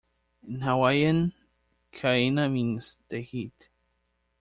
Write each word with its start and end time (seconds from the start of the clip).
In 0.47 0.61
Hawaiian, 0.63 1.31
"kaena" 1.93 2.51
means 2.51 2.97
'the 3.09 3.21
heat'. 3.21 3.69